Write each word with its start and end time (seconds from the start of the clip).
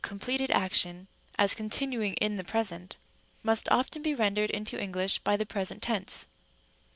29 0.03 0.19
pleted 0.19 0.49
action 0.49 1.07
as 1.37 1.53
continuing 1.53 2.15
in 2.15 2.35
the 2.35 2.43
present, 2.43 2.97
must 3.43 3.69
often 3.69 4.01
be 4.01 4.15
rendered 4.15 4.49
into 4.49 4.81
English 4.81 5.19
by 5.19 5.37
the 5.37 5.45
present 5.45 5.79
tense. 5.83 6.25